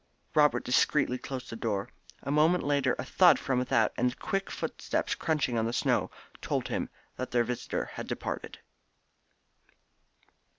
Robert 0.33 0.63
discreetly 0.63 1.19
closed 1.19 1.51
the 1.51 1.55
door. 1.55 1.87
A 2.23 2.31
moment 2.31 2.63
later 2.63 2.95
a 2.97 3.05
thud 3.05 3.37
from 3.37 3.59
without, 3.59 3.93
and 3.95 4.09
the 4.09 4.15
quick 4.15 4.49
footsteps 4.49 5.13
crunching 5.13 5.59
on 5.59 5.67
the 5.67 5.73
snow 5.73 6.09
told 6.41 6.69
him 6.69 6.89
that 7.17 7.29
their 7.29 7.43
visitor 7.43 7.85
had 7.85 8.07
departed. 8.07 8.57